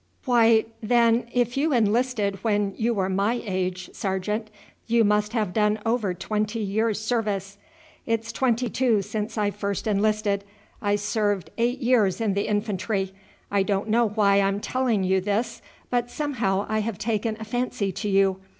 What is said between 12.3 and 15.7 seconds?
the infantry. I don't know why I am telling you this,